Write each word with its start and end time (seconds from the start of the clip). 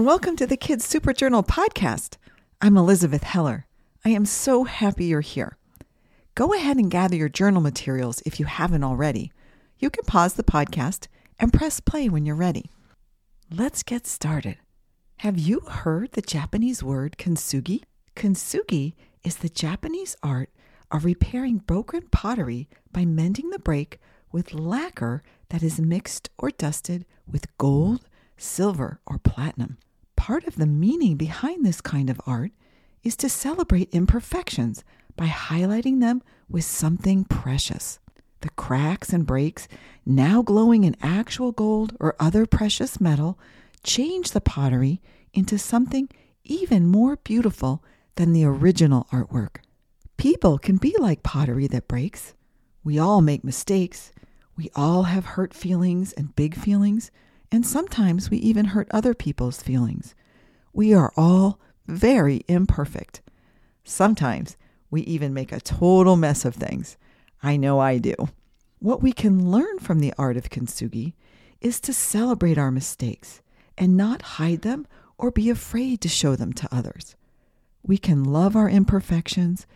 and 0.00 0.06
welcome 0.06 0.34
to 0.34 0.46
the 0.46 0.56
Kids 0.56 0.86
Super 0.86 1.12
Journal 1.12 1.42
podcast. 1.42 2.16
I'm 2.62 2.78
Elizabeth 2.78 3.22
Heller. 3.22 3.66
I 4.02 4.08
am 4.08 4.24
so 4.24 4.64
happy 4.64 5.04
you're 5.04 5.20
here. 5.20 5.58
Go 6.34 6.54
ahead 6.54 6.78
and 6.78 6.90
gather 6.90 7.16
your 7.16 7.28
journal 7.28 7.60
materials 7.60 8.22
if 8.24 8.40
you 8.40 8.46
haven't 8.46 8.82
already. 8.82 9.30
You 9.78 9.90
can 9.90 10.06
pause 10.06 10.32
the 10.32 10.42
podcast 10.42 11.08
and 11.38 11.52
press 11.52 11.80
play 11.80 12.08
when 12.08 12.24
you're 12.24 12.34
ready. 12.34 12.70
Let's 13.50 13.82
get 13.82 14.06
started. 14.06 14.56
Have 15.18 15.38
you 15.38 15.60
heard 15.68 16.12
the 16.12 16.22
Japanese 16.22 16.82
word 16.82 17.18
kintsugi? 17.18 17.82
Kintsugi 18.16 18.94
is 19.22 19.36
the 19.36 19.50
Japanese 19.50 20.16
art 20.22 20.48
of 20.90 21.04
repairing 21.04 21.58
broken 21.58 22.08
pottery 22.10 22.70
by 22.90 23.04
mending 23.04 23.50
the 23.50 23.58
break 23.58 24.00
with 24.32 24.54
lacquer 24.54 25.22
that 25.50 25.62
is 25.62 25.78
mixed 25.78 26.30
or 26.38 26.48
dusted 26.48 27.04
with 27.30 27.54
gold, 27.58 28.06
silver, 28.38 28.98
or 29.06 29.18
platinum. 29.18 29.76
Part 30.20 30.46
of 30.46 30.56
the 30.56 30.66
meaning 30.66 31.16
behind 31.16 31.64
this 31.64 31.80
kind 31.80 32.10
of 32.10 32.20
art 32.26 32.52
is 33.02 33.16
to 33.16 33.30
celebrate 33.30 33.88
imperfections 33.90 34.84
by 35.16 35.28
highlighting 35.28 36.00
them 36.00 36.22
with 36.46 36.66
something 36.66 37.24
precious. 37.24 38.00
The 38.42 38.50
cracks 38.50 39.14
and 39.14 39.24
breaks, 39.24 39.66
now 40.04 40.42
glowing 40.42 40.84
in 40.84 40.94
actual 41.00 41.52
gold 41.52 41.96
or 41.98 42.16
other 42.20 42.44
precious 42.44 43.00
metal, 43.00 43.38
change 43.82 44.32
the 44.32 44.42
pottery 44.42 45.00
into 45.32 45.56
something 45.56 46.10
even 46.44 46.86
more 46.86 47.16
beautiful 47.16 47.82
than 48.16 48.34
the 48.34 48.44
original 48.44 49.06
artwork. 49.10 49.62
People 50.18 50.58
can 50.58 50.76
be 50.76 50.94
like 50.98 51.22
pottery 51.22 51.66
that 51.68 51.88
breaks. 51.88 52.34
We 52.84 52.98
all 52.98 53.22
make 53.22 53.42
mistakes. 53.42 54.12
We 54.54 54.70
all 54.76 55.04
have 55.04 55.24
hurt 55.24 55.54
feelings 55.54 56.12
and 56.12 56.36
big 56.36 56.54
feelings, 56.54 57.10
and 57.52 57.66
sometimes 57.66 58.30
we 58.30 58.38
even 58.38 58.66
hurt 58.66 58.88
other 58.90 59.14
people's 59.14 59.62
feelings. 59.62 60.14
We 60.72 60.94
are 60.94 61.12
all 61.16 61.58
very 61.86 62.44
imperfect. 62.48 63.22
Sometimes 63.84 64.56
we 64.90 65.02
even 65.02 65.34
make 65.34 65.52
a 65.52 65.60
total 65.60 66.16
mess 66.16 66.44
of 66.44 66.54
things. 66.54 66.96
I 67.42 67.56
know 67.56 67.80
I 67.80 67.98
do. 67.98 68.14
What 68.78 69.02
we 69.02 69.12
can 69.12 69.50
learn 69.50 69.78
from 69.78 70.00
the 70.00 70.14
art 70.16 70.36
of 70.36 70.50
kintsugi 70.50 71.14
is 71.60 71.80
to 71.80 71.92
celebrate 71.92 72.58
our 72.58 72.70
mistakes 72.70 73.42
and 73.76 73.96
not 73.96 74.22
hide 74.22 74.62
them 74.62 74.86
or 75.18 75.30
be 75.30 75.50
afraid 75.50 76.00
to 76.00 76.08
show 76.08 76.36
them 76.36 76.52
to 76.54 76.74
others. 76.74 77.16
We 77.82 77.98
can 77.98 78.24
love 78.24 78.56
our 78.56 78.68
imperfections 78.68 79.66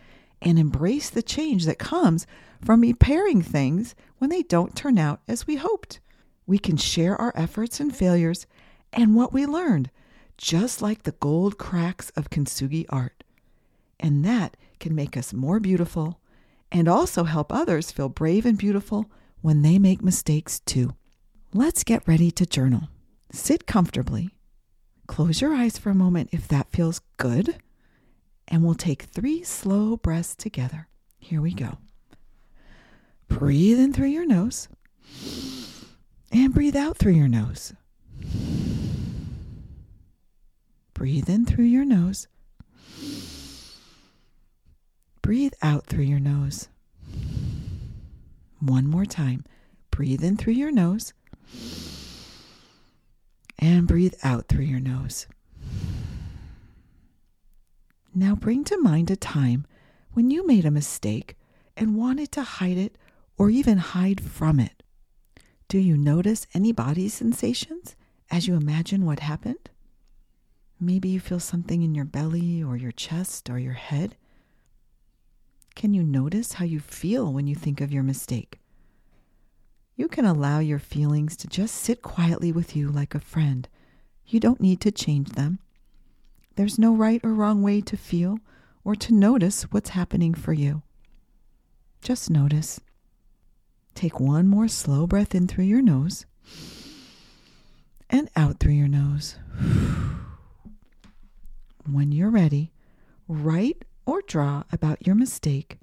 and 0.41 0.59
embrace 0.59 1.09
the 1.09 1.23
change 1.23 1.65
that 1.65 1.79
comes 1.79 2.27
from 2.61 2.81
repairing 2.81 3.41
things 3.41 3.95
when 4.17 4.29
they 4.29 4.43
don't 4.43 4.75
turn 4.75 4.97
out 4.97 5.21
as 5.27 5.47
we 5.47 5.55
hoped. 5.55 5.99
We 6.47 6.59
can 6.59 6.77
share 6.77 7.19
our 7.19 7.33
efforts 7.35 7.79
and 7.79 7.95
failures 7.95 8.45
and 8.93 9.15
what 9.15 9.33
we 9.33 9.45
learned, 9.45 9.89
just 10.37 10.81
like 10.81 11.03
the 11.03 11.13
gold 11.13 11.57
cracks 11.57 12.09
of 12.11 12.29
kintsugi 12.29 12.85
art. 12.89 13.23
And 13.99 14.23
that 14.25 14.57
can 14.79 14.93
make 14.93 15.17
us 15.17 15.33
more 15.33 15.59
beautiful 15.59 16.19
and 16.71 16.87
also 16.87 17.23
help 17.23 17.51
others 17.51 17.91
feel 17.91 18.09
brave 18.09 18.45
and 18.45 18.57
beautiful 18.57 19.09
when 19.41 19.61
they 19.61 19.79
make 19.79 20.03
mistakes 20.03 20.59
too. 20.59 20.95
Let's 21.53 21.83
get 21.83 22.07
ready 22.07 22.31
to 22.31 22.45
journal. 22.45 22.89
Sit 23.31 23.65
comfortably. 23.65 24.29
Close 25.07 25.41
your 25.41 25.53
eyes 25.53 25.77
for 25.77 25.89
a 25.89 25.95
moment 25.95 26.29
if 26.31 26.47
that 26.47 26.71
feels 26.71 27.01
good. 27.17 27.57
And 28.47 28.63
we'll 28.63 28.75
take 28.75 29.03
three 29.03 29.43
slow 29.43 29.97
breaths 29.97 30.35
together. 30.35 30.87
Here 31.17 31.41
we 31.41 31.53
go. 31.53 31.77
Breathe 33.27 33.79
in 33.79 33.93
through 33.93 34.09
your 34.09 34.25
nose 34.25 34.67
and 36.31 36.53
breathe 36.53 36.75
out 36.75 36.97
through 36.97 37.13
your 37.13 37.27
nose. 37.27 37.73
Breathe 40.93 41.29
in 41.29 41.45
through 41.45 41.65
your 41.65 41.85
nose. 41.85 42.27
Breathe 45.21 45.53
out 45.61 45.85
through 45.87 46.03
your 46.03 46.19
nose. 46.19 46.69
One 48.59 48.87
more 48.87 49.05
time. 49.05 49.43
Breathe 49.91 50.23
in 50.23 50.37
through 50.37 50.53
your 50.53 50.71
nose. 50.71 51.13
And 53.59 53.87
breathe 53.87 54.13
out 54.23 54.47
through 54.47 54.65
your 54.65 54.79
nose. 54.79 55.27
Now 58.13 58.35
bring 58.35 58.63
to 58.65 58.77
mind 58.77 59.11
a 59.11 59.15
time 59.15 59.65
when 60.13 60.31
you 60.31 60.47
made 60.47 60.65
a 60.65 60.71
mistake 60.71 61.35
and 61.75 61.97
wanted 61.97 62.31
to 62.33 62.43
hide 62.43 62.77
it 62.77 62.97
or 63.37 63.49
even 63.49 63.77
hide 63.77 64.21
from 64.21 64.59
it. 64.59 64.83
Do 65.75 65.81
you 65.81 65.97
notice 65.97 66.47
any 66.53 66.71
body 66.71 67.09
sensations 67.09 67.97
as 68.31 68.47
you 68.47 68.55
imagine 68.55 69.05
what 69.05 69.19
happened? 69.19 69.69
Maybe 70.79 71.09
you 71.09 71.19
feel 71.19 71.41
something 71.41 71.81
in 71.81 71.93
your 71.93 72.05
belly 72.05 72.63
or 72.63 72.77
your 72.77 72.93
chest 72.93 73.49
or 73.49 73.59
your 73.59 73.73
head. 73.73 74.15
Can 75.75 75.93
you 75.93 76.01
notice 76.01 76.53
how 76.53 76.63
you 76.63 76.79
feel 76.79 77.33
when 77.33 77.45
you 77.45 77.55
think 77.55 77.81
of 77.81 77.91
your 77.91 78.03
mistake? 78.03 78.61
You 79.97 80.07
can 80.07 80.23
allow 80.23 80.59
your 80.59 80.79
feelings 80.79 81.35
to 81.35 81.47
just 81.47 81.75
sit 81.75 82.01
quietly 82.01 82.53
with 82.53 82.73
you 82.73 82.89
like 82.89 83.13
a 83.13 83.19
friend. 83.19 83.67
You 84.25 84.39
don't 84.39 84.61
need 84.61 84.79
to 84.79 84.91
change 84.91 85.31
them. 85.31 85.59
There's 86.55 86.79
no 86.79 86.95
right 86.95 87.19
or 87.21 87.33
wrong 87.33 87.61
way 87.61 87.81
to 87.81 87.97
feel 87.97 88.39
or 88.85 88.95
to 88.95 89.13
notice 89.13 89.63
what's 89.63 89.89
happening 89.89 90.35
for 90.35 90.53
you. 90.53 90.83
Just 92.01 92.29
notice. 92.29 92.79
Take 93.95 94.19
one 94.19 94.47
more 94.47 94.67
slow 94.67 95.07
breath 95.07 95.33
in 95.33 95.47
through 95.47 95.63
your 95.65 95.81
nose 95.81 96.25
and 98.09 98.29
out 98.35 98.59
through 98.59 98.73
your 98.73 98.89
nose. 98.89 99.37
When 101.89 102.11
you're 102.11 102.29
ready, 102.29 102.73
write 103.27 103.85
or 104.05 104.21
draw 104.21 104.63
about 104.71 105.07
your 105.07 105.15
mistake 105.15 105.77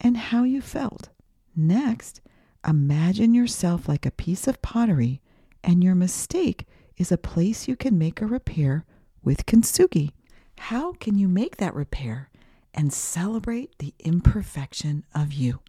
and 0.00 0.16
how 0.16 0.44
you 0.44 0.60
felt. 0.62 1.10
Next, 1.54 2.20
imagine 2.66 3.34
yourself 3.34 3.86
like 3.88 4.06
a 4.06 4.10
piece 4.10 4.48
of 4.48 4.62
pottery, 4.62 5.20
and 5.62 5.84
your 5.84 5.94
mistake 5.94 6.66
is 6.96 7.12
a 7.12 7.18
place 7.18 7.68
you 7.68 7.76
can 7.76 7.98
make 7.98 8.20
a 8.20 8.26
repair 8.26 8.84
with 9.22 9.46
kintsugi. 9.46 10.10
How 10.58 10.92
can 10.94 11.18
you 11.18 11.28
make 11.28 11.58
that 11.58 11.74
repair 11.74 12.30
and 12.74 12.92
celebrate 12.92 13.78
the 13.78 13.94
imperfection 14.00 15.04
of 15.14 15.32
you? 15.32 15.60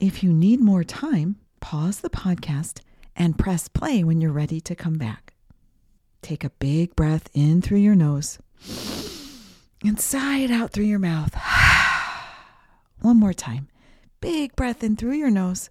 If 0.00 0.22
you 0.22 0.32
need 0.32 0.60
more 0.60 0.82
time, 0.82 1.36
pause 1.60 2.00
the 2.00 2.08
podcast 2.08 2.80
and 3.14 3.36
press 3.36 3.68
play 3.68 4.02
when 4.02 4.22
you're 4.22 4.32
ready 4.32 4.58
to 4.62 4.74
come 4.74 4.94
back. 4.94 5.34
Take 6.22 6.42
a 6.42 6.48
big 6.58 6.96
breath 6.96 7.28
in 7.34 7.60
through 7.60 7.80
your 7.80 7.94
nose 7.94 8.38
and 9.84 10.00
sigh 10.00 10.38
it 10.38 10.50
out 10.50 10.72
through 10.72 10.86
your 10.86 10.98
mouth. 10.98 11.34
One 13.00 13.18
more 13.18 13.34
time. 13.34 13.68
Big 14.22 14.56
breath 14.56 14.82
in 14.82 14.96
through 14.96 15.12
your 15.12 15.28
nose 15.28 15.68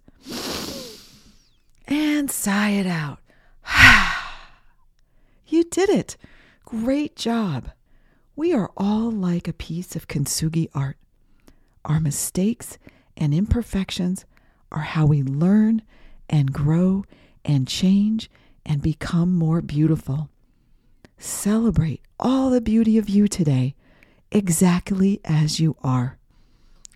and 1.88 2.30
sigh 2.30 2.70
it 2.70 2.86
out. 2.86 3.18
you 5.48 5.64
did 5.64 5.90
it. 5.90 6.16
Great 6.64 7.16
job. 7.16 7.72
We 8.36 8.52
are 8.52 8.70
all 8.76 9.10
like 9.10 9.48
a 9.48 9.52
piece 9.52 9.96
of 9.96 10.06
kintsugi 10.06 10.68
art. 10.72 10.98
Our 11.84 11.98
mistakes 11.98 12.78
and 13.20 13.34
imperfections 13.34 14.24
are 14.72 14.80
how 14.80 15.06
we 15.06 15.22
learn 15.22 15.82
and 16.28 16.52
grow 16.52 17.04
and 17.44 17.68
change 17.68 18.30
and 18.64 18.82
become 18.82 19.36
more 19.36 19.60
beautiful. 19.60 20.30
Celebrate 21.18 22.00
all 22.18 22.50
the 22.50 22.60
beauty 22.60 22.96
of 22.96 23.08
you 23.08 23.28
today, 23.28 23.74
exactly 24.32 25.20
as 25.24 25.60
you 25.60 25.76
are. 25.84 26.16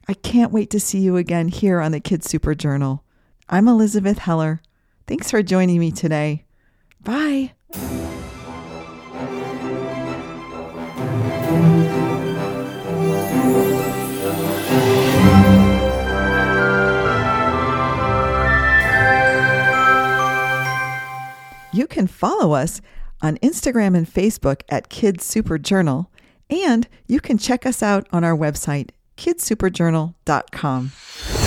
I 0.08 0.14
can't 0.14 0.52
wait 0.52 0.70
to 0.70 0.80
see 0.80 1.00
you 1.00 1.16
again 1.16 1.48
here 1.48 1.80
on 1.80 1.92
the 1.92 2.00
Kids 2.00 2.28
Super 2.28 2.54
Journal. 2.54 3.04
I'm 3.48 3.68
Elizabeth 3.68 4.18
Heller. 4.18 4.62
Thanks 5.06 5.30
for 5.30 5.42
joining 5.42 5.78
me 5.78 5.92
today. 5.92 6.44
Bye. 7.02 7.52
You 21.74 21.88
can 21.88 22.06
follow 22.06 22.52
us 22.52 22.80
on 23.20 23.36
Instagram 23.38 23.96
and 23.96 24.06
Facebook 24.06 24.62
at 24.68 24.90
Kids 24.90 25.24
Super 25.24 25.58
Journal, 25.58 26.08
and 26.48 26.86
you 27.08 27.18
can 27.18 27.36
check 27.36 27.66
us 27.66 27.82
out 27.82 28.06
on 28.12 28.22
our 28.22 28.36
website, 28.36 28.90
kidssuperjournal.com. 29.16 31.43